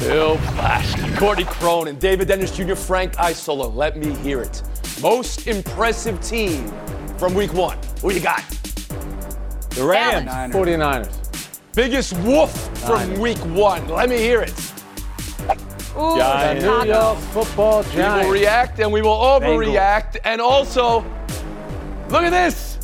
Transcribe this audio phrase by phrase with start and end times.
[0.00, 3.66] Bill Plaschke, Courtney Cronin, David Dennis Jr., Frank Isola.
[3.66, 4.62] Let me hear it.
[5.02, 6.66] Most impressive team
[7.18, 7.78] from week one.
[8.00, 8.42] Who you got?
[9.70, 10.24] The Rams.
[10.24, 10.56] Niners.
[10.56, 11.60] 49ers.
[11.74, 13.86] Biggest woof from week one.
[13.88, 14.58] Let me hear it.
[15.96, 18.24] Ooh, The New York football Giants.
[18.24, 20.16] We will react and we will overreact.
[20.24, 21.00] And also,
[22.08, 22.78] look at this.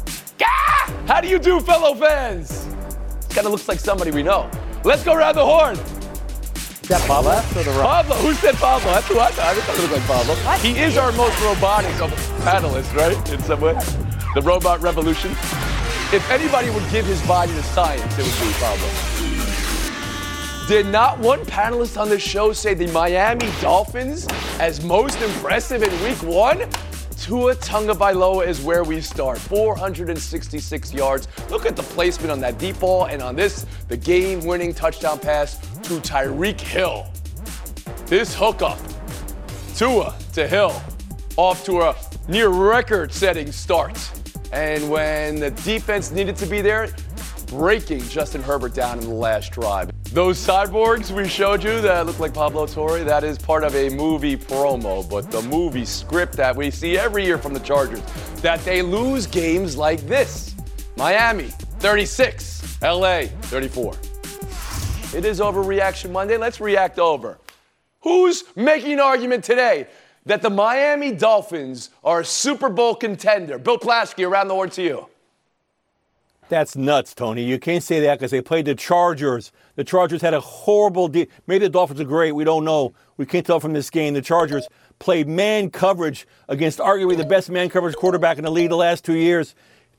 [1.06, 2.66] How do you do, fellow fans?
[2.66, 4.51] This kind of looks like somebody we know.
[4.84, 5.78] Let's go around the horn.
[6.86, 7.32] Is that Pablo?
[7.32, 7.82] Or the right?
[7.82, 8.92] Pablo, who said Pablo?
[8.92, 9.56] That's who I thought.
[9.56, 10.34] I thought it looked like Pablo.
[10.59, 12.12] He is our most robotic of
[12.45, 13.32] panelists, right?
[13.32, 13.73] In some way.
[14.37, 15.32] The robot revolution.
[16.12, 18.88] If anybody would give his body to science, it would be Pablo.
[20.68, 24.29] Did not one panelist on this show say the Miami Dolphins
[24.60, 26.68] as most impressive in week one?
[27.27, 29.38] Tua Tagovailoa is where we start.
[29.38, 31.27] 466 yards.
[31.51, 35.59] Look at the placement on that deep ball and on this, the game-winning touchdown pass
[35.59, 37.09] to Tyreek Hill.
[38.07, 38.79] This hookup,
[39.74, 40.80] Tua to Hill,
[41.37, 41.97] off to a
[42.29, 43.99] near record-setting start.
[44.52, 46.95] And when the defense needed to be there,
[47.49, 49.91] breaking Justin Herbert down in the last drive.
[50.16, 53.90] Those cyborgs we showed you that look like Pablo Torre, that is part of a
[53.90, 58.00] movie promo, but the movie script that we see every year from the Chargers,
[58.36, 60.56] that they lose games like this.
[60.96, 61.48] Miami,
[61.80, 63.92] 36, LA, 34.
[65.14, 66.38] It is Overreaction Monday.
[66.38, 67.36] Let's react over.
[68.00, 69.86] Who's making an argument today
[70.25, 73.58] that the Miami Dolphins are a Super Bowl contender?
[73.58, 75.08] Bill Plaschke, around the horn to you.
[76.48, 77.42] That's nuts, Tony.
[77.42, 79.50] You can't say that because they played the Chargers.
[79.74, 82.32] The Chargers had a horrible Maybe the Dolphins are great.
[82.32, 82.94] We don't know.
[83.16, 84.14] We can't tell from this game.
[84.14, 84.68] The Chargers
[84.98, 89.04] played man coverage against arguably the best man coverage quarterback in the league the last
[89.04, 89.54] two years.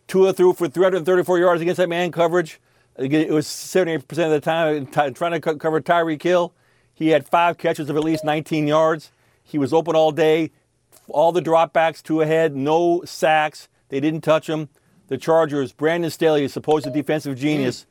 [0.07, 2.61] Tua threw for 334 yards against that man coverage.
[2.97, 6.53] It was 78% of the time trying to co- cover Tyreek Hill.
[6.93, 9.11] He had five catches of at least 19 yards.
[9.43, 10.51] He was open all day.
[11.09, 13.69] All the dropbacks to ahead, no sacks.
[13.89, 14.69] They didn't touch him.
[15.07, 17.85] The Chargers, Brandon Staley, is supposed to defensive genius.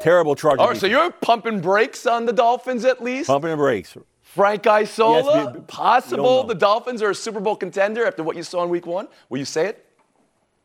[0.00, 0.60] Terrible Chargers.
[0.60, 3.26] All right, so you're pumping brakes on the Dolphins at least?
[3.28, 3.96] pumping the brakes.
[4.22, 8.36] Frank Isola, Yes, we- we possible the Dolphins are a Super Bowl contender after what
[8.36, 9.08] you saw in week one?
[9.30, 9.84] Will you say it?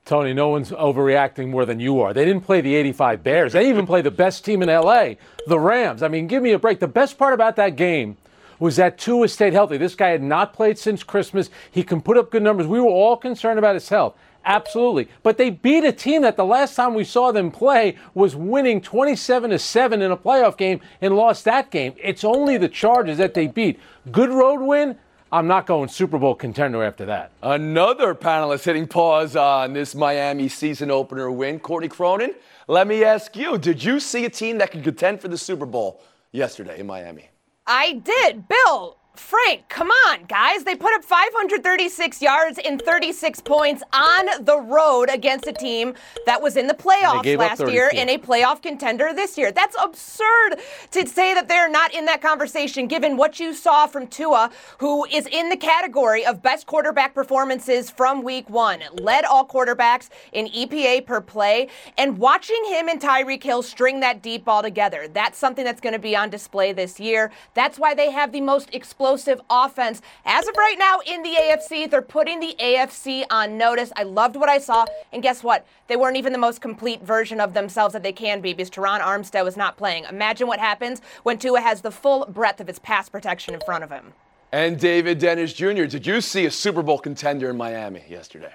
[0.06, 2.14] Tony, no one's overreacting more than you are.
[2.14, 3.54] They didn't play the 85 Bears.
[3.54, 5.16] They even played the best team in LA,
[5.48, 6.04] the Rams.
[6.04, 6.82] I mean, give me a break.
[6.82, 8.18] The best part about that game
[8.60, 9.78] was that Tua stayed healthy.
[9.78, 11.50] This guy had not played since Christmas.
[11.72, 12.68] He can put up good numbers.
[12.68, 14.14] We were all concerned about his health.
[14.46, 15.08] Absolutely.
[15.22, 18.82] But they beat a team that the last time we saw them play was winning
[18.82, 21.94] 27 to 7 in a playoff game and lost that game.
[21.98, 23.80] It's only the Chargers that they beat.
[24.12, 24.98] Good road win.
[25.32, 27.32] I'm not going Super Bowl contender after that.
[27.42, 31.60] Another panelist hitting pause on this Miami season opener win.
[31.60, 32.36] Courtney Cronin,
[32.68, 35.66] let me ask you, did you see a team that could contend for the Super
[35.66, 37.30] Bowl yesterday in Miami?
[37.66, 38.48] I did.
[38.48, 40.64] Bill, Frank, come on, guys.
[40.64, 45.94] They put up 536 yards and 36 points on the road against a team
[46.26, 48.00] that was in the playoffs last year 34.
[48.00, 49.52] and a playoff contender this year.
[49.52, 50.60] That's absurd
[50.92, 55.06] to say that they're not in that conversation given what you saw from Tua, who
[55.06, 58.82] is in the category of best quarterback performances from week one.
[59.00, 61.68] Led all quarterbacks in EPA per play.
[62.00, 65.94] And watching him and Tyreek Hill string that deep ball together, that's something that's going
[65.94, 67.32] to be on display this year.
[67.54, 69.03] That's why they have the most explosive
[69.50, 70.02] offense.
[70.26, 73.92] As of right now in the AFC, they're putting the AFC on notice.
[73.96, 74.86] I loved what I saw.
[75.12, 75.66] And guess what?
[75.88, 79.02] They weren't even the most complete version of themselves that they can be because Terron
[79.02, 80.06] Armstead was not playing.
[80.06, 83.84] Imagine what happens when Tua has the full breadth of his pass protection in front
[83.84, 84.14] of him.
[84.52, 88.54] And David Dennis Jr., did you see a Super Bowl contender in Miami yesterday?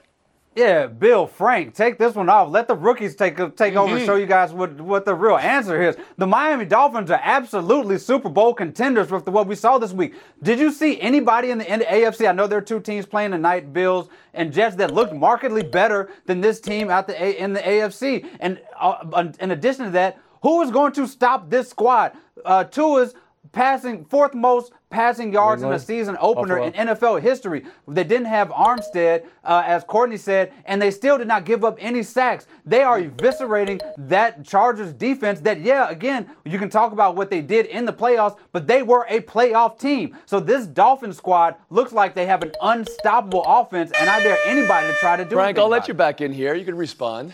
[0.59, 2.51] Yeah, Bill, Frank, take this one off.
[2.51, 3.97] Let the rookies take take over Mm-hmm.
[3.99, 5.97] and show you guys what, what the real answer is.
[6.17, 10.15] The Miami Dolphins are absolutely Super Bowl contenders with the, what we saw this week.
[10.43, 12.29] Did you see anybody in the, in the AFC?
[12.29, 16.11] I know there are two teams playing tonight, Bills and Jets, that looked markedly better
[16.27, 18.29] than this team out the A, in the AFC.
[18.41, 22.13] And uh, in addition to that, who is going to stop this squad?
[22.45, 23.15] Uh, Tua's
[23.53, 27.65] passing fourth most passing yards in a season opener in NFL history.
[27.87, 31.77] They didn't have Armstead, uh, as Courtney said, and they still did not give up
[31.81, 32.47] any sacks.
[32.65, 35.41] They are eviscerating that Chargers defense.
[35.41, 38.83] That yeah, again, you can talk about what they did in the playoffs, but they
[38.83, 40.17] were a playoff team.
[40.27, 44.87] So this Dolphin squad looks like they have an unstoppable offense, and I dare anybody
[44.87, 45.35] to try to do it.
[45.35, 46.55] Frank, I'll let you back in here.
[46.55, 47.33] You can respond.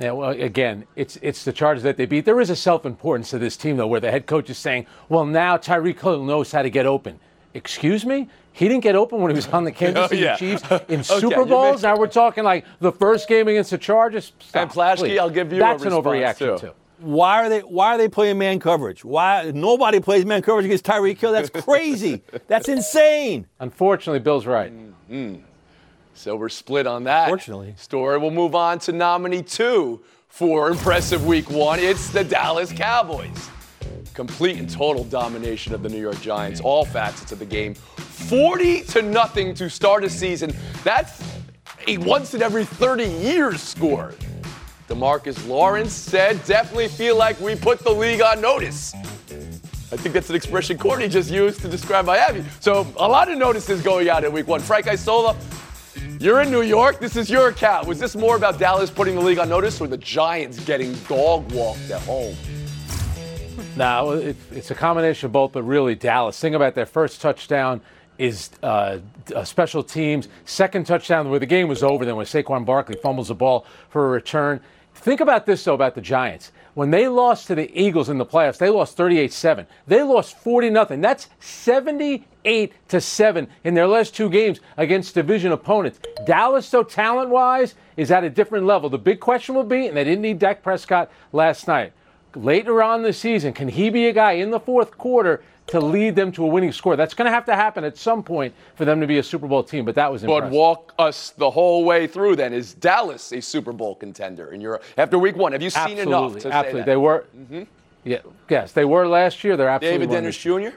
[0.00, 2.24] Yeah, well, again, it's it's the Chargers that they beat.
[2.24, 5.24] There is a self-importance to this team, though, where the head coach is saying, "Well,
[5.26, 7.18] now Tyreek Hill knows how to get open."
[7.54, 10.36] Excuse me, he didn't get open when he was on the Kansas Oh, City yeah.
[10.36, 11.82] Chiefs in Okay, Super Bowls.
[11.82, 14.32] Now we're talking like the first game against the Chargers.
[14.38, 15.18] Stop, And Plaschke, please.
[15.18, 16.66] I'll give you a That's an overreaction too.
[16.68, 16.72] too.
[17.00, 19.04] Why are they Why are they playing man coverage?
[19.04, 21.32] Why nobody plays man coverage against Tyreek Hill?
[21.32, 22.22] That's crazy.
[22.46, 23.46] That's insane.
[23.58, 24.72] Unfortunately, Bill's right.
[24.72, 25.42] Mm-hmm.
[26.18, 27.28] So we're split on that.
[27.28, 27.74] Fortunately.
[27.76, 28.18] Story.
[28.18, 31.78] We'll move on to nominee two for impressive week one.
[31.78, 33.48] It's the Dallas Cowboys.
[34.14, 37.74] Complete and total domination of the New York Giants, all facets of the game.
[37.74, 40.52] 40 to nothing to start a season.
[40.82, 41.22] That's
[41.86, 44.12] a once in every 30 years score.
[44.88, 48.92] DeMarcus Lawrence said, definitely feel like we put the league on notice.
[49.92, 52.44] I think that's an expression Courtney just used to describe Miami.
[52.58, 54.60] So a lot of notices going out in week one.
[54.60, 55.36] Frank Isola,
[56.20, 57.00] you're in New York.
[57.00, 57.86] This is your account.
[57.86, 61.50] Was this more about Dallas putting the league on notice or the Giants getting dog
[61.52, 62.34] walked at home?
[63.76, 66.38] Now it, it's a combination of both, but really Dallas.
[66.38, 67.80] Think about their first touchdown
[68.18, 68.98] is uh,
[69.34, 70.28] uh, special teams.
[70.44, 74.06] Second touchdown where the game was over, then when Saquon Barkley fumbles the ball for
[74.06, 74.60] a return.
[75.00, 76.52] Think about this though about the Giants.
[76.74, 79.66] When they lost to the Eagles in the playoffs, they lost 38-7.
[79.86, 80.86] They lost 40 0.
[81.00, 85.98] That's 78 to 7 in their last two games against division opponents.
[86.24, 88.88] Dallas, though, talent-wise, is at a different level.
[88.88, 91.92] The big question will be, and they didn't need Dak Prescott last night
[92.34, 96.16] later on this season, can he be a guy in the fourth quarter to lead
[96.16, 96.96] them to a winning score?
[96.96, 99.46] That's going to have to happen at some point for them to be a Super
[99.46, 100.50] Bowl team, but that was impressive.
[100.50, 102.52] But walk us the whole way through then.
[102.52, 104.82] Is Dallas a Super Bowl contender in Europe?
[104.96, 106.82] After week one, have you seen absolutely, enough to absolutely.
[106.82, 107.62] They were, mm-hmm.
[108.04, 108.18] yeah,
[108.48, 109.56] yes, they were last year.
[109.56, 110.36] They're absolutely David Dennis.
[110.36, 110.76] Jr.?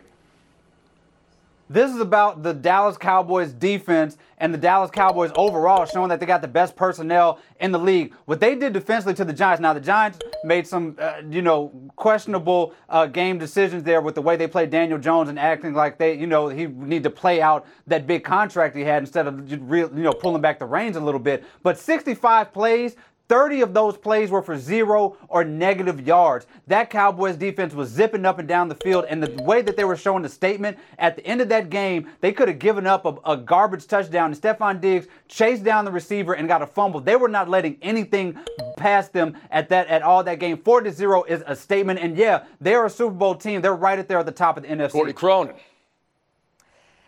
[1.71, 6.25] This is about the Dallas Cowboys defense and the Dallas Cowboys overall, showing that they
[6.25, 8.13] got the best personnel in the league.
[8.25, 9.61] What they did defensively to the Giants.
[9.61, 14.21] Now the Giants made some, uh, you know, questionable uh, game decisions there with the
[14.21, 17.41] way they played Daniel Jones and acting like they, you know, he need to play
[17.41, 20.99] out that big contract he had instead of you know, pulling back the reins a
[20.99, 21.45] little bit.
[21.63, 22.97] But 65 plays.
[23.31, 26.47] 30 of those plays were for zero or negative yards.
[26.67, 29.85] That Cowboys defense was zipping up and down the field, and the way that they
[29.85, 33.05] were showing the statement at the end of that game, they could have given up
[33.05, 36.99] a, a garbage touchdown, and Stephon Diggs chased down the receiver and got a fumble.
[36.99, 38.37] They were not letting anything
[38.75, 40.57] past them at that at all that game.
[40.57, 43.61] 4 to 0 is a statement, and yeah, they're a Super Bowl team.
[43.61, 44.91] They're right at there at the top of the NFC.
[44.91, 45.55] Courtney Cronin.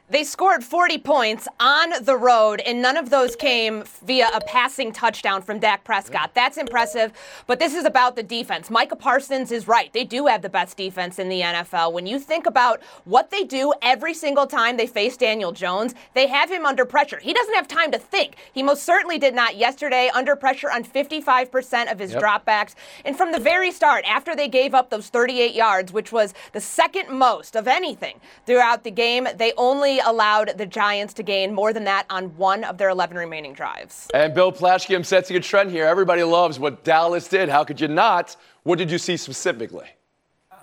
[0.09, 4.91] They scored 40 points on the road, and none of those came via a passing
[4.91, 6.31] touchdown from Dak Prescott.
[6.35, 7.13] That's impressive,
[7.47, 8.69] but this is about the defense.
[8.69, 9.93] Micah Parsons is right.
[9.93, 11.93] They do have the best defense in the NFL.
[11.93, 16.27] When you think about what they do every single time they face Daniel Jones, they
[16.27, 17.19] have him under pressure.
[17.19, 18.35] He doesn't have time to think.
[18.51, 22.75] He most certainly did not yesterday, under pressure on 55% of his dropbacks.
[23.05, 26.59] And from the very start, after they gave up those 38 yards, which was the
[26.59, 31.73] second most of anything throughout the game, they only allowed the Giants to gain more
[31.73, 34.07] than that on one of their 11 remaining drives.
[34.13, 35.85] And Bill Plaschke, I'm setting a trend here.
[35.85, 37.49] Everybody loves what Dallas did.
[37.49, 38.35] How could you not?
[38.63, 39.87] What did you see specifically?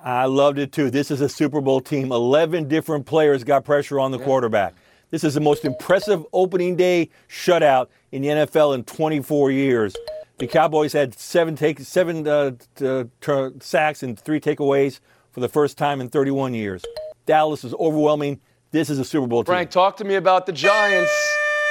[0.03, 0.91] I loved it too.
[0.91, 2.11] This is a Super Bowl team.
[2.11, 4.75] 11 different players got pressure on the quarterback.
[5.10, 9.94] This is the most impressive opening day shutout in the NFL in 24 years.
[10.39, 15.01] The Cowboys had seven take seven uh, t- tur- sacks and three takeaways
[15.32, 16.82] for the first time in 31 years.
[17.27, 18.41] Dallas was overwhelming.
[18.72, 19.53] This is a Super Bowl team.
[19.53, 21.10] Frank, talk to me about the Giants.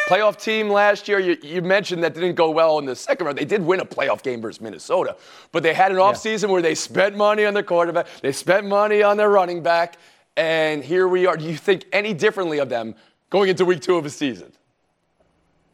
[0.10, 1.20] Playoff team last year.
[1.20, 3.38] You, you mentioned that didn't go well in the second round.
[3.38, 5.16] They did win a playoff game versus Minnesota,
[5.52, 9.04] but they had an offseason where they spent money on their quarterback, they spent money
[9.04, 9.98] on their running back,
[10.36, 11.38] and here we are.
[11.38, 12.96] Do you think any differently of them
[13.30, 14.52] going into week two of a season?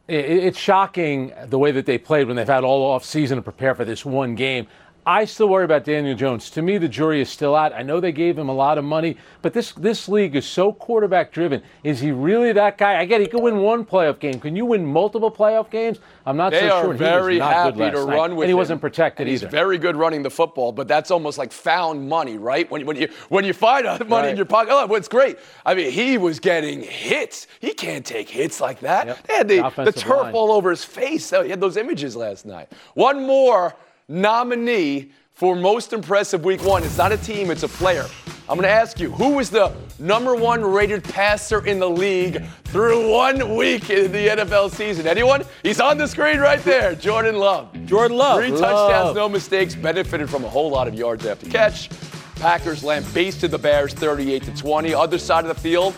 [0.06, 3.42] It- It's shocking the way that they played when they've had all off season to
[3.42, 4.66] prepare for this one game.
[5.08, 6.50] I still worry about Daniel Jones.
[6.50, 7.72] To me, the jury is still out.
[7.72, 10.72] I know they gave him a lot of money, but this this league is so
[10.72, 11.62] quarterback driven.
[11.84, 12.98] Is he really that guy?
[12.98, 14.40] I get he could win one playoff game.
[14.40, 16.00] Can you win multiple playoff games?
[16.26, 16.82] I'm not They so are sure.
[16.82, 17.94] He was very happy to night.
[17.94, 18.56] run with and he him.
[18.56, 19.50] wasn't protected he's either.
[19.50, 22.68] very good running the football, but that's almost like found money, right?
[22.68, 25.38] When, when you when you find money in your pocket, oh, what's great.
[25.64, 27.46] I mean, he was getting hits.
[27.60, 29.06] He can't take hits like that.
[29.06, 29.26] Yep.
[29.28, 30.34] They had the, The the turf line.
[30.34, 31.32] all over his face.
[31.32, 32.72] Oh, He had those images last night.
[32.94, 33.76] One more
[34.08, 36.82] nominee for most impressive week one.
[36.82, 38.06] It's not a team, it's a player.
[38.48, 42.44] I'm going to ask you who was the number one rated passer in the league
[42.66, 45.06] through one week in the NFL season?
[45.08, 45.42] Anyone?
[45.64, 46.94] He's on the screen right there.
[46.94, 47.72] Jordan Love.
[47.86, 48.38] Jordan Love.
[48.38, 48.60] Three Love.
[48.60, 51.90] touchdowns, no mistakes, benefited from a whole lot of yards after catch.
[52.36, 54.94] Packers lambasted the Bears 38 to 20.
[54.94, 55.94] Other side of the field,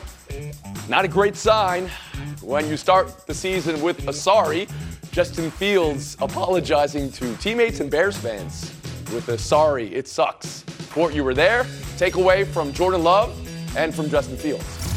[0.88, 1.90] not a great sign
[2.40, 4.68] when you start the season with a sorry.
[5.10, 8.72] Justin Fields apologizing to teammates and Bears fans
[9.12, 10.64] with a sorry, it sucks.
[10.90, 11.64] Court, you were there.
[11.96, 13.34] Takeaway from Jordan Love
[13.76, 14.88] and from Justin Fields.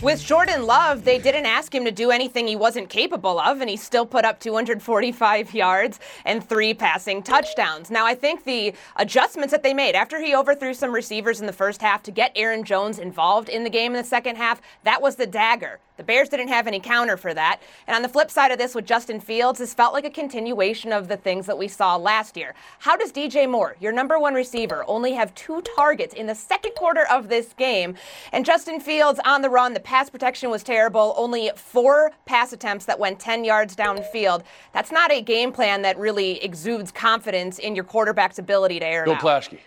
[0.00, 3.68] With Jordan Love, they didn't ask him to do anything he wasn't capable of, and
[3.68, 7.90] he still put up 245 yards and three passing touchdowns.
[7.90, 11.52] Now, I think the adjustments that they made after he overthrew some receivers in the
[11.52, 15.02] first half to get Aaron Jones involved in the game in the second half, that
[15.02, 15.80] was the dagger.
[15.98, 17.60] The Bears didn't have any counter for that.
[17.88, 20.92] And on the flip side of this, with Justin Fields, this felt like a continuation
[20.92, 22.54] of the things that we saw last year.
[22.78, 26.76] How does DJ Moore, your number one receiver, only have two targets in the second
[26.76, 27.96] quarter of this game?
[28.32, 32.84] And Justin Fields on the run, the pass protection was terrible, only four pass attempts
[32.84, 34.44] that went 10 yards downfield.
[34.72, 39.02] That's not a game plan that really exudes confidence in your quarterback's ability to air
[39.02, 39.20] it Bill out.
[39.20, 39.58] Plaschke.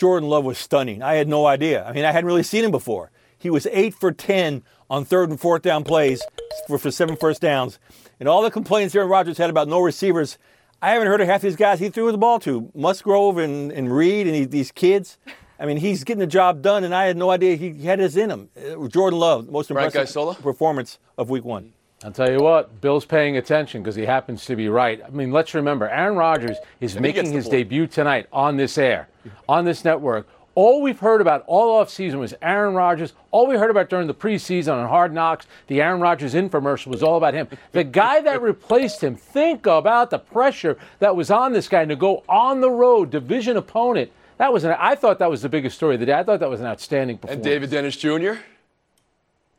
[0.00, 1.00] Jordan Love was stunning.
[1.00, 1.84] I had no idea.
[1.84, 3.12] I mean, I hadn't really seen him before.
[3.42, 6.22] He was eight for 10 on third and fourth down plays
[6.68, 7.78] for, for seven first downs.
[8.20, 10.38] And all the complaints Aaron Rodgers had about no receivers,
[10.80, 12.70] I haven't heard of half these guys he threw the ball to.
[12.74, 15.18] Musgrave and, and Reed and he, these kids.
[15.58, 18.16] I mean, he's getting the job done, and I had no idea he had this
[18.16, 18.48] in him.
[18.56, 20.34] Uh, Jordan Love, most Right, impressive Guy Sola?
[20.34, 21.72] performance of week one.
[22.04, 25.00] I'll tell you what, Bill's paying attention because he happens to be right.
[25.04, 27.52] I mean, let's remember, Aaron Rodgers is And making his ball.
[27.52, 29.08] debut tonight on this air,
[29.48, 30.28] on this network.
[30.54, 33.14] All we've heard about all offseason was Aaron Rodgers.
[33.30, 37.02] All we heard about during the preseason on Hard Knocks, the Aaron Rodgers infomercial was
[37.02, 37.48] all about him.
[37.72, 41.96] The guy that replaced him, think about the pressure that was on this guy to
[41.96, 44.10] go on the road, division opponent.
[44.36, 46.14] That was an, I thought that was the biggest story of the day.
[46.14, 47.46] I thought that was an outstanding performance.
[47.46, 47.52] And.
[47.52, 48.34] David Dennis Jr.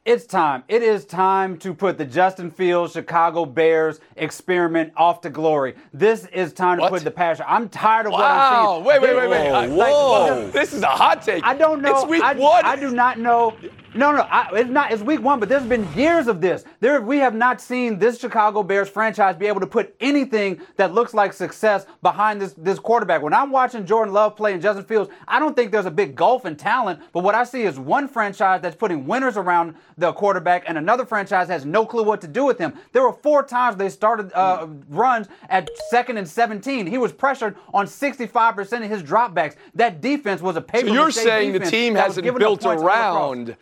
[0.05, 0.65] It's time.
[0.67, 5.75] It is time to put the Justin Fields Chicago Bears experiment off to glory.
[5.93, 6.91] This is time to What?
[6.91, 7.45] put the passion.
[7.47, 8.49] I'm tired of what Wow.
[8.51, 8.85] I'm seeing.
[8.85, 9.49] Wait, wait, wait, wait.
[9.49, 10.49] Whoa, I- whoa.
[10.51, 11.41] This is a hot take.
[11.45, 11.95] I don't know.
[11.95, 12.65] It's week I, one.
[12.65, 13.55] I do not know.
[13.95, 14.91] No, no, I, it's not.
[14.91, 16.63] It's week one, but there's been years of this.
[16.79, 20.93] There, we have not seen this Chicago Bears franchise be able to put anything that
[20.93, 23.21] looks like success behind this this quarterback.
[23.21, 26.15] When I'm watching Jordan Love play and Justin Fields, I don't think there's a big
[26.15, 27.01] gulf in talent.
[27.11, 31.05] But what I see is one franchise that's putting winners around the quarterback, and another
[31.05, 32.73] franchise has no clue what to do with him.
[32.93, 36.87] There were four times they started uh, runs at second and 17.
[36.87, 39.55] He was pressured on 65% of his dropbacks.
[39.75, 40.87] That defense was a paper.
[40.87, 43.15] So you're saying the team hasn't built points all across.
[43.15, 43.55] around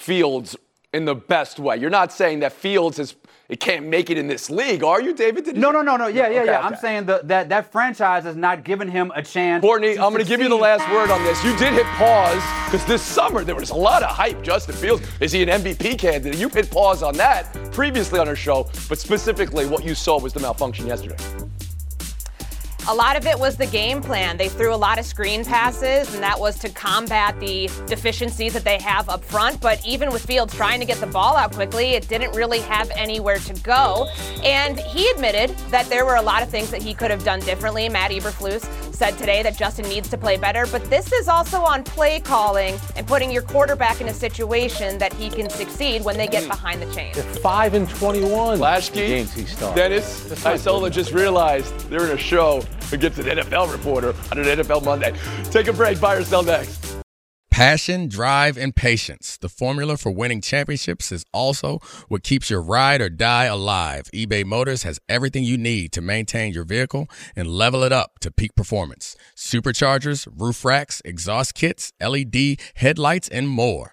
[0.00, 0.56] Fields
[0.92, 1.76] in the best way.
[1.76, 3.14] You're not saying that Fields is
[3.50, 5.44] it can't make it in this league, are you, David?
[5.44, 6.06] Did No, no, no, no.
[6.06, 6.58] Yeah, yeah, Okay, yeah.
[6.58, 6.66] okay.
[6.68, 9.60] I'm saying the, that that franchise has not given him a chance.
[9.60, 11.42] Courtney, I'm going to give you the last word on this.
[11.44, 14.42] You did hit pause because this summer there was a lot of hype.
[14.42, 16.38] Justin Fields, is he an MVP candidate?
[16.38, 20.32] You hit pause on that previously on our show, but specifically what you saw was
[20.32, 21.16] the malfunction yesterday.
[22.88, 24.36] A lot of it was the game plan.
[24.36, 28.64] They threw a lot of screen passes, and that was to combat the deficiencies that
[28.64, 29.60] they have up front.
[29.60, 32.90] But even with Fields trying to get the ball out quickly, it didn't really have
[32.96, 34.08] anywhere to go.
[34.42, 37.40] And he admitted that there were a lot of things that he could have done
[37.40, 37.88] differently.
[37.88, 41.84] Matt Eberflus said today that Justin needs to play better, but this is also on
[41.84, 46.26] play calling and putting your quarterback in a situation that he can succeed when they
[46.26, 46.48] get hmm.
[46.48, 47.16] behind the chains.
[47.38, 48.58] Five and twenty-one.
[48.58, 49.76] Plaschke, games he started.
[49.76, 52.62] Dennis, Isola just realized they're in a show
[52.98, 55.14] gets an NFL reporter on an NFL Monday.
[55.44, 56.00] Take a break.
[56.00, 56.90] Buy or sell next.
[57.50, 59.36] Passion, drive, and patience.
[59.36, 61.78] The formula for winning championships is also
[62.08, 64.04] what keeps your ride or die alive.
[64.14, 67.06] eBay Motors has everything you need to maintain your vehicle
[67.36, 69.14] and level it up to peak performance.
[69.36, 73.92] Superchargers, roof racks, exhaust kits, LED headlights, and more.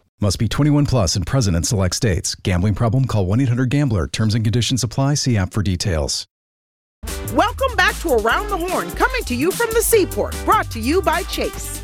[0.23, 2.35] Must be 21 plus and present in select states.
[2.35, 3.05] Gambling problem?
[3.05, 4.05] Call 1 800 GAMBLER.
[4.05, 5.15] Terms and conditions apply.
[5.15, 6.27] See app for details.
[7.33, 10.35] Welcome back to Around the Horn, coming to you from the Seaport.
[10.45, 11.83] Brought to you by Chase.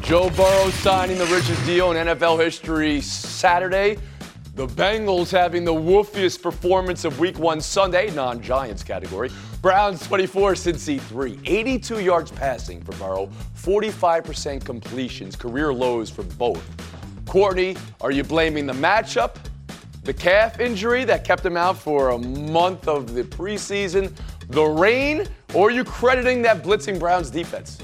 [0.00, 3.96] Joe Burrow signing the richest deal in NFL history Saturday.
[4.56, 9.30] The Bengals having the woofiest performance of Week One Sunday, non-Giants category.
[9.64, 11.40] Browns 24, Cincy 3.
[11.46, 16.62] 82 yards passing for Burrow, 45% completions, career lows for both.
[17.24, 19.36] Courtney, are you blaming the matchup,
[20.02, 24.14] the calf injury that kept him out for a month of the preseason,
[24.48, 27.78] the rain, or are you crediting that blitzing Browns defense?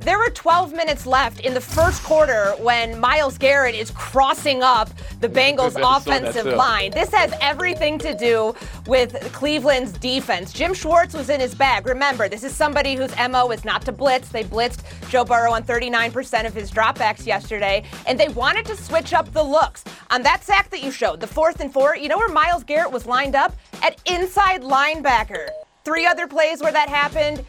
[0.00, 4.88] There were 12 minutes left in the first quarter when Myles Garrett is crossing up
[5.20, 6.92] the Bengals offensive line.
[6.92, 8.54] This has everything to do
[8.86, 10.52] with Cleveland's defense.
[10.52, 11.86] Jim Schwartz was in his bag.
[11.86, 14.28] Remember, this is somebody whose MO is not to blitz.
[14.28, 19.12] They blitzed Joe Burrow on 39% of his dropbacks yesterday, and they wanted to switch
[19.12, 19.82] up the looks.
[20.10, 22.92] On that sack that you showed, the fourth and four, you know where Myles Garrett
[22.92, 23.56] was lined up?
[23.82, 25.48] At inside linebacker.
[25.84, 27.44] Three other plays where that happened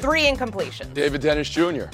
[0.00, 0.92] three incompletions.
[0.94, 1.84] David Dennis Jr.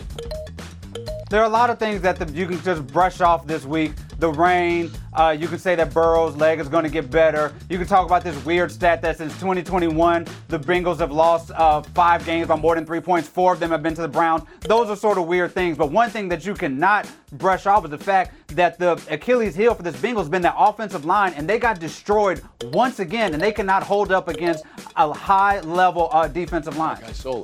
[1.28, 3.92] There are a lot of things that the, you can just brush off this week.
[4.20, 4.92] The rain.
[5.12, 7.52] Uh, you can say that Burrow's leg is going to get better.
[7.68, 11.82] You can talk about this weird stat that since 2021, the Bengals have lost uh,
[11.82, 13.28] five games by more than three points.
[13.28, 14.44] Four of them have been to the Browns.
[14.60, 15.76] Those are sort of weird things.
[15.76, 19.74] But one thing that you cannot brush off is the fact that the Achilles heel
[19.74, 23.42] for this Bengals has been that offensive line, and they got destroyed once again, and
[23.42, 27.02] they cannot hold up against a high level uh, defensive line.
[27.12, 27.42] Solo.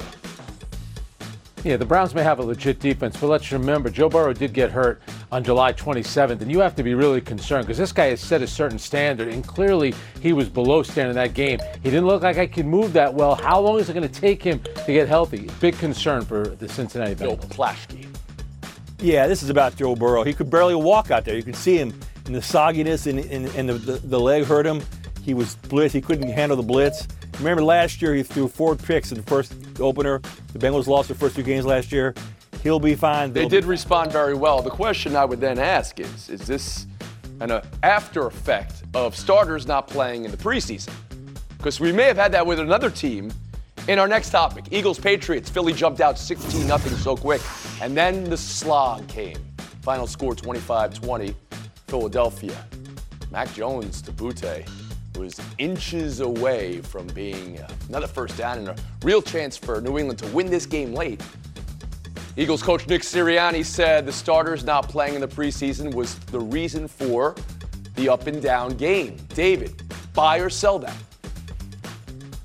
[1.65, 4.73] Yeah, the Browns may have a legit defense, but let's remember Joe Burrow did get
[4.73, 5.01] hurt
[5.31, 8.43] on July 27th, and you have to be really concerned because this guy has set
[8.43, 11.61] a certain standard, and clearly he was below standard in that game.
[11.85, 13.37] He didn't look like I could move that well.
[13.37, 15.49] How long is it going to take him to get healthy?
[15.61, 17.19] Big concern for the Cincinnati Bengals.
[17.19, 18.09] Bill Plaschke.
[18.99, 20.25] Yeah, this is about Joe Burrow.
[20.25, 21.37] He could barely walk out there.
[21.37, 21.95] You could see him
[22.27, 24.83] in the sogginess and, and, and the, the, the leg hurt him.
[25.23, 25.95] He was blitz.
[25.95, 27.07] He couldn't handle the blitz.
[27.39, 30.21] Remember last year he threw four picks in the first opener.
[30.53, 32.15] The Bengals lost their first two games last year.
[32.63, 33.33] He'll be fine.
[33.33, 34.63] They They'll did be respond very well.
[34.63, 36.87] The question I would then ask is is this
[37.41, 40.93] an uh, after effect of starters not playing in the preseason?
[41.57, 43.33] Because we may have had that with another team
[43.89, 44.65] in our next topic.
[44.71, 45.51] Eagles Patriots.
[45.51, 47.41] Philly jumped out 16 0 so quick.
[47.81, 49.39] And then the slog came.
[49.83, 51.35] Final score 25 20.
[51.89, 52.57] Philadelphia.
[53.31, 54.67] Mac Jones to Boutte
[55.17, 60.19] was inches away from being another first down and a real chance for New England
[60.21, 61.23] to win this game late.
[62.37, 66.89] Eagles coach Nick Sirianni said the starters not playing in the preseason was the reason
[66.89, 67.35] for
[67.95, 69.17] the up and down game.
[69.35, 69.83] David,
[70.15, 70.97] buy or sell that?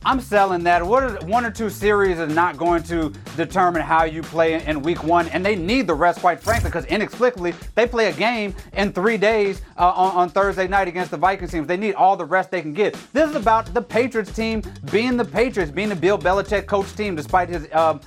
[0.07, 0.87] I'm selling that.
[0.87, 5.03] What one or two series is not going to determine how you play in week
[5.03, 8.93] one, and they need the rest, quite frankly, because inexplicably they play a game in
[8.93, 11.67] three days uh, on, on, Thursday night against the Vikings team.
[11.67, 12.93] They need all the rest they can get.
[13.11, 17.13] This is about the Patriots team being the Patriots, being the Bill Belichick coach team,
[17.17, 17.99] despite his um,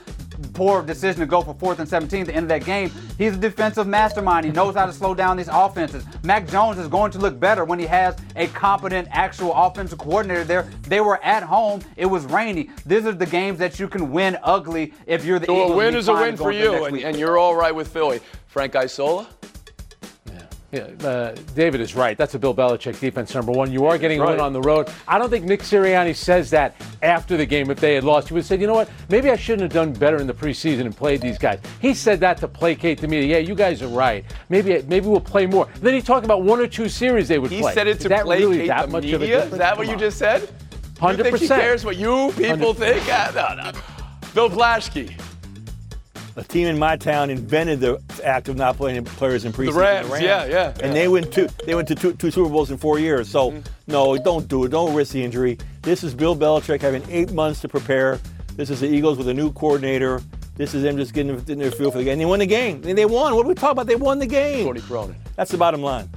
[0.53, 2.91] poor decision to go for fourth and 17 at the end of that game.
[3.19, 4.47] He's a defensive mastermind.
[4.47, 6.05] He knows how to slow down these offenses.
[6.23, 10.45] Mac Jones is going to look better when he has a competent actual offensive coordinator
[10.45, 10.69] there.
[10.83, 11.83] They were at home.
[11.97, 12.71] It was rainy.
[12.87, 15.71] These are the games that you can win ugly if you're the so Eagles.
[15.73, 18.21] a win is a win for you, and, and, you're all right with Philly.
[18.47, 19.27] Frank Isola?
[20.73, 22.17] Yeah, uh, David is right.
[22.17, 23.73] That's a Bill Belichick defense, number one.
[23.73, 24.89] You are getting a win on the road.
[25.09, 28.29] I don't think Nick Sirianni says that after the game if they had lost.
[28.29, 30.83] He would say, you know what, maybe I shouldn't have done better in the preseason
[30.83, 31.59] and played these guys.
[31.81, 33.39] He said that to placate the media.
[33.39, 34.25] Yeah, you guys are right.
[34.49, 35.67] Maybe maybe we'll play more.
[35.81, 37.71] Then he talked about one or two series they would he play.
[37.71, 39.17] He said it to is that placate really that the much media?
[39.17, 39.53] Of a difference?
[39.55, 39.99] Is that what Come you on.
[39.99, 40.49] just said?
[41.01, 41.17] 100%.
[41.19, 42.77] You think he cares what you people 100.
[42.77, 43.09] think?
[43.13, 43.81] Uh, no, no.
[44.35, 45.21] Bill Plaschke.
[46.41, 49.75] A team in my town invented the act of not playing players in preseason.
[49.75, 50.25] The Rams, the Rams.
[50.25, 50.69] yeah, yeah.
[50.69, 50.93] And yeah.
[50.93, 51.49] they went two.
[51.67, 53.29] They went to two, two Super Bowls in four years.
[53.29, 53.93] So Mm-hmm.
[53.93, 54.71] no, don't do it.
[54.71, 55.59] Don't risk the injury.
[55.83, 58.19] This is Bill Belichick having eight months to prepare.
[58.57, 60.23] This is the Eagles with a new coordinator.
[60.57, 62.13] This is them just getting, getting their feel for the game.
[62.13, 62.83] And they won the game.
[62.87, 63.35] And they won.
[63.35, 63.87] What are we talking about?
[63.87, 64.65] They won the game.
[64.67, 65.17] Tony Cronin.
[65.37, 66.09] That's the bottom line.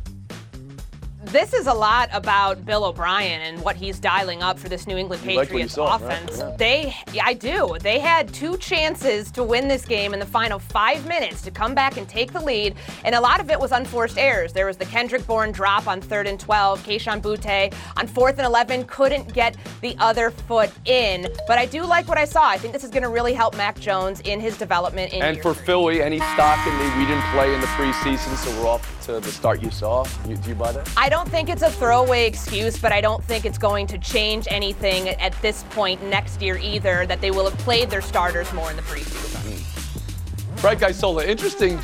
[1.34, 4.98] This is a lot about Bill O'Brien and what he's dialing up for this New
[4.98, 6.02] England You like what you Patriots saw, right?
[6.04, 6.38] offense.
[6.38, 6.56] Yeah.
[6.60, 7.76] They, yeah, I do.
[7.82, 11.74] They had two chances to win this game in the final five minutes to come
[11.74, 14.54] back and take the lead, and a lot of it was unforced errors.
[14.54, 16.84] There was the Kendrick Bourne drop on third and 12.
[16.86, 21.28] Kayshon Boutte on fourth and 11 couldn't get the other foot in.
[21.48, 22.48] But I do like what I saw.
[22.48, 25.42] I think this is going to really help Mac Jones in his development in And
[25.42, 25.66] for three.
[25.66, 29.20] Philly, any stock in the we didn't play in the preseason, so we're off to
[29.20, 30.06] the start you saw.
[30.28, 30.88] You, do you buy that?
[30.96, 34.48] I don't think it's a throwaway excuse, but I don't think it's going to change
[34.50, 38.70] anything at this point next year either, that they will have played their starters more
[38.70, 39.40] in the preseason.
[39.42, 40.56] Hmm.
[40.58, 41.80] Frank Isola, interesting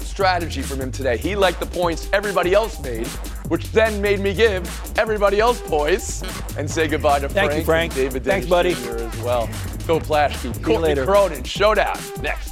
[0.00, 1.16] strategy from him today.
[1.16, 3.06] He liked the points everybody else made,
[3.48, 4.68] which then made me give
[4.98, 6.22] everybody else points
[6.56, 7.92] and say goodbye to Frank, Thank Frank, you, Frank.
[7.92, 8.98] and David Thanks, Dennis buddy.
[8.98, 9.04] Jr.
[9.04, 9.46] as well.
[9.86, 11.04] Phil Plaschke, Courtney later.
[11.04, 12.51] Cronin, Showdown, next.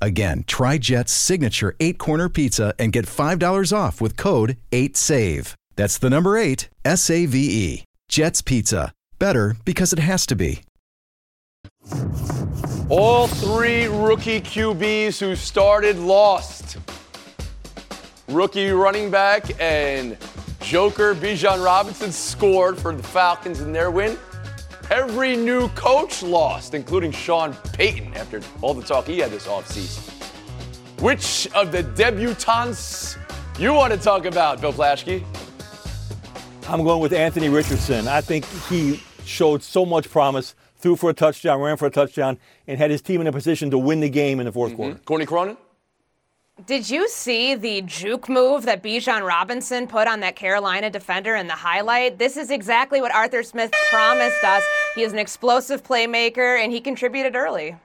[0.00, 5.54] Again, try Jet's signature eight corner pizza and get $5 off with code 8SAVE.
[5.76, 7.84] That's the number eight, S A V E.
[8.08, 8.92] Jet's Pizza.
[9.18, 10.62] Better because it has to be.
[12.88, 16.78] All three rookie QBs who started lost.
[18.28, 20.16] Rookie running back and
[20.60, 24.18] Joker Bijan Robinson scored for the Falcons in their win.
[24.90, 30.10] Every new coach lost, including Sean Payton after all the talk he had this offseason.
[31.00, 33.16] Which of the debutantes
[33.56, 35.24] you want to talk about, Bill Plaschke?
[36.68, 38.08] I'm going with Anthony Richardson.
[38.08, 42.36] I think he showed so much promise, threw for a touchdown, ran for a touchdown,
[42.66, 44.76] and had his team in a position to win the game in the 4th mm-hmm.
[44.76, 45.00] quarter.
[45.04, 45.56] Courtney Cronin?
[46.66, 51.46] Did you see the juke move that Bijan Robinson put on that Carolina defender in
[51.46, 52.18] the highlight?
[52.18, 54.62] This is exactly what Arthur Smith promised us.
[54.94, 57.76] He is an explosive playmaker, and he contributed early.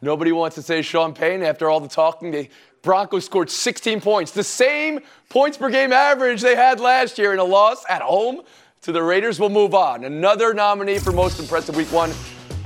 [0.00, 2.30] Nobody wants to say Sean Payne after all the talking.
[2.30, 2.48] The
[2.82, 7.38] Broncos scored 16 points, the same points per game average they had last year in
[7.38, 8.42] a loss at home
[8.82, 9.40] to the Raiders.
[9.40, 10.04] We'll move on.
[10.04, 12.12] Another nominee for most impressive week one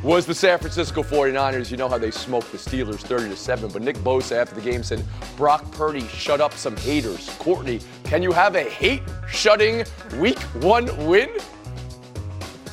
[0.02, 1.70] was the San Francisco 49ers.
[1.70, 4.60] You know how they smoked the Steelers 30 to 7, but Nick Bosa after the
[4.60, 5.04] game said
[5.36, 7.28] Brock Purdy shut up some haters.
[7.38, 9.84] Courtney, can you have a hate shutting
[10.18, 11.30] week one win?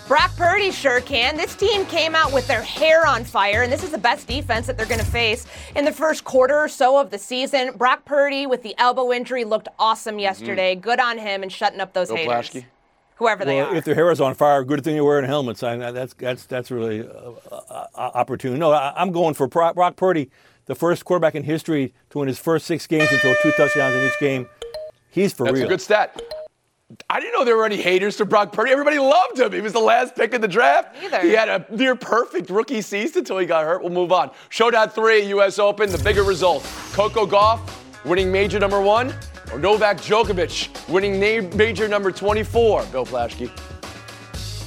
[0.07, 1.35] Brock Purdy sure can.
[1.35, 4.65] This team came out with their hair on fire, and this is the best defense
[4.67, 7.73] that they're going to face in the first quarter or so of the season.
[7.75, 10.19] Brock Purdy, with the elbow injury, looked awesome mm-hmm.
[10.19, 10.75] yesterday.
[10.75, 12.49] Good on him and shutting up those Bill haters.
[12.51, 12.65] Plaschke?
[13.17, 13.75] Whoever they Well, are.
[13.75, 15.63] if their hair is on fire, good thing you're wearing helmets.
[15.63, 18.59] I, that's that's that's really uh, uh, opportune.
[18.59, 20.29] No, I, I'm going for Brock, Brock Purdy,
[20.65, 23.95] the first quarterback in history to win his first six games and throw two touchdowns
[23.95, 24.47] in each game.
[25.09, 25.67] He's for That's real.
[25.67, 26.21] That's a good stat.
[27.09, 28.71] I didn't know there were any haters to Brock Purdy.
[28.71, 29.51] Everybody loved him.
[29.51, 30.95] He was the last pick in the draft.
[31.01, 31.19] Neither.
[31.21, 33.81] He had a near perfect rookie season until he got hurt.
[33.81, 34.31] We'll move on.
[34.49, 35.59] Showdown three, U.S.
[35.59, 35.89] Open.
[35.89, 37.59] The bigger result: Coco Gauff
[38.05, 39.13] winning major number one,
[39.51, 42.85] or Novak Djokovic winning major number 24.
[42.85, 43.51] Bill Plaschke.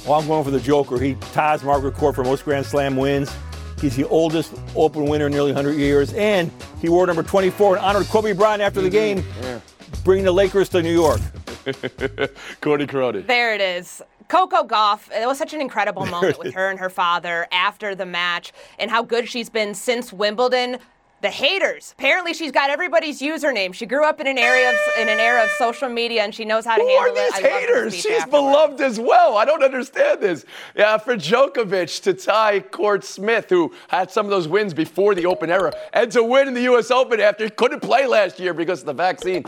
[0.05, 0.99] Well, I'm going for the Joker.
[0.99, 3.31] He ties Margaret Court for most Grand Slam wins.
[3.79, 7.85] He's the oldest Open winner in nearly 100 years, and he wore number 24 and
[7.85, 9.21] honored Kobe Bryant after the mm-hmm.
[9.41, 9.61] game,
[10.03, 11.19] bringing the Lakers to New York.
[12.61, 13.25] Cody Cronin.
[13.25, 14.01] There it is.
[14.27, 18.05] Coco Gauff, it was such an incredible moment with her and her father after the
[18.05, 20.77] match and how good she's been since Wimbledon.
[21.21, 21.93] The haters.
[21.99, 23.75] Apparently, she's got everybody's username.
[23.75, 26.45] She grew up in an area of, in an era of social media, and she
[26.45, 27.45] knows how to Who handle are these it.
[27.45, 27.93] I love her haters?
[27.93, 28.31] She's afterwards.
[28.31, 29.37] beloved as well.
[29.37, 30.45] I don't understand this.
[30.75, 35.27] Yeah, for Djokovic to tie Court Smith, who had some of those wins before the
[35.27, 36.89] Open era, and to win in the U.S.
[36.89, 39.45] Open after he couldn't play last year because of the vaccine.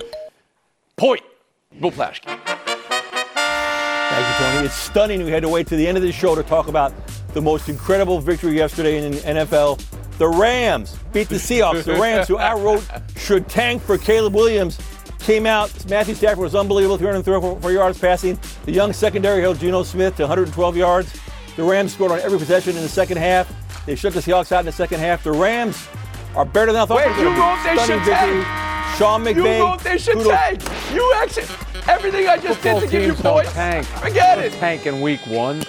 [0.95, 1.21] Point.
[1.81, 2.25] Bill Plaschke.
[3.33, 4.65] Thank you, Tony.
[4.67, 5.23] It's stunning.
[5.25, 6.93] We had to wait to the end of the show to talk about
[7.33, 9.83] the most incredible victory yesterday in the NFL.
[10.17, 11.83] The Rams beat the Seahawks.
[11.83, 12.85] The Rams, who I wrote
[13.17, 14.79] should tank for Caleb Williams,
[15.19, 15.71] came out.
[15.89, 18.37] Matthew Stafford was unbelievable, 334 yards passing.
[18.65, 21.13] The young secondary held Geno Smith to 112 yards.
[21.55, 23.51] The Rams scored on every possession in the second half.
[23.85, 25.23] They shut the Seahawks out in the second half.
[25.23, 25.87] The Rams
[26.35, 27.69] are better than I thought Wait, they were you wrote be.
[27.69, 28.43] they should Stunning victory.
[28.43, 28.97] tank.
[28.97, 29.59] Sean You McVay.
[29.59, 30.61] wrote they should kudos- tank.
[30.93, 31.45] You actually,
[31.87, 33.51] everything I just Football did to give you points.
[33.53, 33.85] tank.
[33.87, 34.53] Forget it.
[34.53, 35.63] Tank in week one.